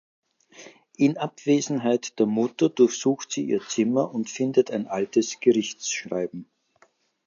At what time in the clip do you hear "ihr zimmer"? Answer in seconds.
3.45-4.11